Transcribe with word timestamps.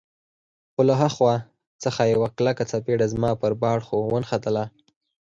خو 0.73 0.81
له 0.87 0.93
ها 1.01 1.09
خوا 1.15 1.35
څخه 1.83 2.01
یوه 2.13 2.27
کلکه 2.37 2.63
څپېړه 2.71 3.05
زما 3.13 3.31
پر 3.41 3.51
باړخو 3.61 3.97
ونښتله. 4.11 4.65